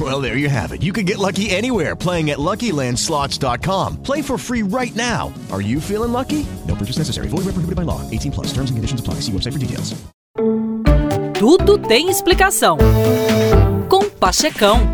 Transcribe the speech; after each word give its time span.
Well, 0.00 0.20
there 0.20 0.36
you 0.36 0.48
have 0.48 0.72
it. 0.72 0.82
You 0.82 0.92
can 0.92 1.06
get 1.06 1.18
lucky 1.18 1.50
anywhere 1.50 1.94
playing 1.94 2.30
at 2.30 2.38
LuckyLandSlots.com. 2.38 4.02
Play 4.02 4.22
for 4.22 4.36
free 4.36 4.62
right 4.62 4.94
now. 4.96 5.32
Are 5.52 5.62
you 5.62 5.80
feeling 5.80 6.10
lucky? 6.10 6.44
No 6.66 6.74
purchase 6.74 6.98
necessary. 6.98 7.28
Void 7.28 7.44
where 7.44 7.54
prohibited 7.54 7.76
by 7.76 7.82
law. 7.82 8.00
18 8.10 8.32
plus. 8.32 8.48
Terms 8.48 8.70
and 8.70 8.76
conditions 8.76 9.00
apply. 9.00 9.20
See 9.20 9.30
website 9.30 9.52
for 9.52 9.60
details. 9.60 9.94
Tudo 11.38 11.78
tem 11.78 12.08
explicação. 12.08 12.78
Com 13.88 14.08
Pachecão. 14.08 14.93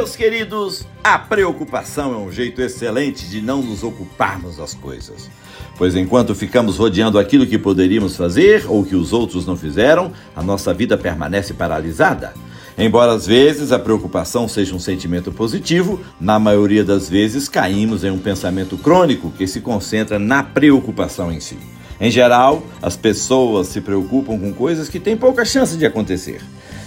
Meus 0.00 0.16
queridos, 0.16 0.86
a 1.04 1.18
preocupação 1.18 2.14
é 2.14 2.16
um 2.16 2.32
jeito 2.32 2.62
excelente 2.62 3.28
de 3.28 3.42
não 3.42 3.60
nos 3.60 3.82
ocuparmos 3.82 4.56
das 4.56 4.72
coisas. 4.72 5.28
Pois 5.76 5.94
enquanto 5.94 6.34
ficamos 6.34 6.78
rodeando 6.78 7.18
aquilo 7.18 7.46
que 7.46 7.58
poderíamos 7.58 8.16
fazer 8.16 8.64
ou 8.66 8.82
que 8.82 8.96
os 8.96 9.12
outros 9.12 9.44
não 9.44 9.58
fizeram, 9.58 10.10
a 10.34 10.42
nossa 10.42 10.72
vida 10.72 10.96
permanece 10.96 11.52
paralisada. 11.52 12.32
Embora 12.78 13.12
às 13.12 13.26
vezes 13.26 13.72
a 13.72 13.78
preocupação 13.78 14.48
seja 14.48 14.74
um 14.74 14.78
sentimento 14.78 15.30
positivo, 15.32 16.00
na 16.18 16.38
maioria 16.38 16.82
das 16.82 17.06
vezes 17.06 17.46
caímos 17.46 18.02
em 18.02 18.10
um 18.10 18.18
pensamento 18.18 18.78
crônico 18.78 19.30
que 19.30 19.46
se 19.46 19.60
concentra 19.60 20.18
na 20.18 20.42
preocupação 20.42 21.30
em 21.30 21.40
si. 21.40 21.58
Em 22.00 22.10
geral, 22.10 22.62
as 22.80 22.96
pessoas 22.96 23.66
se 23.66 23.82
preocupam 23.82 24.38
com 24.38 24.50
coisas 24.54 24.88
que 24.88 24.98
têm 24.98 25.14
pouca 25.14 25.44
chance 25.44 25.76
de 25.76 25.84
acontecer. 25.84 26.40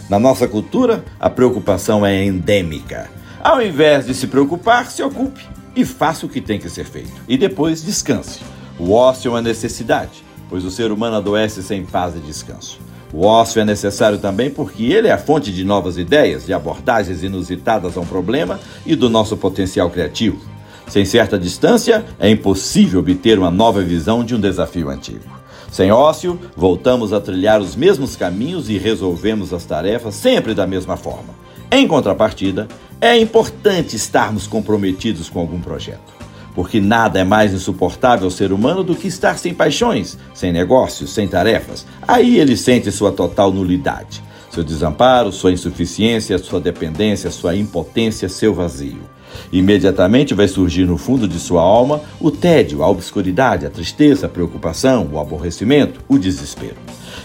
Na 0.10 0.20
nossa 0.20 0.48
cultura, 0.48 1.04
a 1.20 1.30
preocupação 1.30 2.06
é 2.06 2.26
endêmica. 2.26 3.10
Ao 3.42 3.62
invés 3.62 4.06
de 4.06 4.14
se 4.14 4.28
preocupar, 4.28 4.92
se 4.92 5.02
ocupe 5.02 5.46
e 5.76 5.86
faça 5.86 6.26
o 6.26 6.30
que 6.30 6.42
tem 6.42 6.60
que 6.60 6.70
ser 6.70 6.86
feito. 6.86 7.12
E 7.28 7.38
depois 7.38 7.84
descanse. 7.84 8.40
O 8.78 8.92
ócio 8.92 9.30
é 9.30 9.32
uma 9.32 9.42
necessidade, 9.42 10.24
pois 10.50 10.66
o 10.66 10.72
ser 10.72 10.92
humano 10.92 11.16
adoece 11.18 11.64
sem 11.64 11.86
paz 11.86 12.16
e 12.16 12.20
descanso. 12.20 12.80
O 13.14 13.26
ócio 13.26 13.62
é 13.62 13.66
necessário 13.66 14.18
também 14.18 14.50
porque 14.50 14.84
ele 14.84 15.08
é 15.08 15.12
a 15.12 15.18
fonte 15.18 15.54
de 15.54 15.64
novas 15.64 15.98
ideias, 15.98 16.46
de 16.46 16.54
abordagens 16.54 17.24
inusitadas 17.24 17.96
a 17.96 18.00
um 18.00 18.06
problema 18.06 18.60
e 18.86 18.96
do 18.96 19.10
nosso 19.10 19.38
potencial 19.38 19.90
criativo. 19.90 20.53
Sem 20.88 21.06
certa 21.06 21.40
distância, 21.40 22.06
é 22.20 22.30
impossível 22.30 23.00
obter 23.00 23.40
uma 23.40 23.50
nova 23.50 23.82
visão 23.82 24.24
de 24.24 24.36
um 24.36 24.40
desafio 24.40 24.90
antigo. 24.90 25.44
Sem 25.72 25.92
ócio, 25.92 26.40
voltamos 26.56 27.14
a 27.14 27.20
trilhar 27.20 27.60
os 27.60 27.76
mesmos 27.76 28.16
caminhos 28.16 28.70
e 28.70 28.78
resolvemos 28.78 29.52
as 29.54 29.66
tarefas 29.66 30.14
sempre 30.14 30.54
da 30.54 30.68
mesma 30.68 30.96
forma. 30.96 31.34
Em 31.72 31.88
contrapartida, 31.88 32.68
é 33.02 33.18
importante 33.18 33.96
estarmos 33.96 34.46
comprometidos 34.46 35.30
com 35.30 35.40
algum 35.40 35.60
projeto. 35.60 36.14
Porque 36.54 36.80
nada 36.80 37.20
é 37.20 37.24
mais 37.24 37.52
insuportável 37.52 38.26
ao 38.26 38.32
ser 38.32 38.54
humano 38.54 38.84
do 38.84 38.96
que 38.96 39.08
estar 39.08 39.40
sem 39.40 39.52
paixões, 39.52 40.16
sem 40.36 40.54
negócios, 40.54 41.12
sem 41.12 41.28
tarefas. 41.28 41.88
Aí 42.08 42.38
ele 42.38 42.56
sente 42.56 42.92
sua 42.92 43.12
total 43.12 43.52
nulidade, 43.52 44.22
seu 44.52 44.64
desamparo, 44.64 45.32
sua 45.32 45.52
insuficiência, 45.52 46.38
sua 46.38 46.60
dependência, 46.62 47.32
sua 47.32 47.56
impotência, 47.56 48.30
seu 48.30 48.54
vazio. 48.54 49.02
Imediatamente 49.52 50.34
vai 50.34 50.48
surgir 50.48 50.86
no 50.86 50.98
fundo 50.98 51.28
de 51.28 51.40
sua 51.40 51.62
alma 51.62 52.02
o 52.20 52.32
tédio, 52.32 52.84
a 52.84 52.90
obscuridade, 52.90 53.66
a 53.66 53.70
tristeza, 53.70 54.26
a 54.26 54.30
preocupação, 54.30 55.10
o 55.12 55.20
aborrecimento, 55.20 56.02
o 56.08 56.18
desespero. 56.18 56.78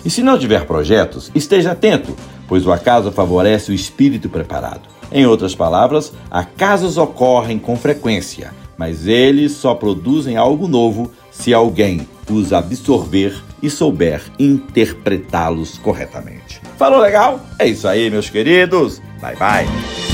E 0.05 0.11
se 0.11 0.23
não 0.23 0.39
tiver 0.39 0.65
projetos, 0.67 1.31
esteja 1.35 1.73
atento, 1.73 2.15
pois 2.47 2.67
o 2.67 2.73
acaso 2.73 3.11
favorece 3.11 3.71
o 3.71 3.75
espírito 3.75 4.29
preparado. 4.29 4.89
Em 5.11 5.27
outras 5.27 5.55
palavras, 5.55 6.13
acasos 6.31 6.99
ocorrem 6.99 7.59
com 7.59 7.77
frequência, 7.77 8.53
mas 8.77 9.07
eles 9.07 9.53
só 9.53 9.75
produzem 9.75 10.37
algo 10.37 10.69
novo 10.69 11.11
se 11.31 11.55
alguém 11.55 12.07
os 12.31 12.53
absorver 12.53 13.35
e 13.63 13.71
souber 13.71 14.23
interpretá-los 14.39 15.79
corretamente. 15.79 16.61
Falou 16.77 17.01
legal? 17.01 17.41
É 17.59 17.67
isso 17.67 17.89
aí, 17.89 18.11
meus 18.11 18.31
queridos. 18.31 19.01
Bye 19.21 19.37
bye. 19.37 20.08